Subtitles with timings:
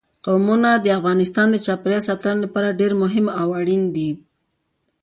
[0.25, 4.09] قومونه د افغانستان د چاپیریال ساتنې لپاره ډېر مهم او اړین دي.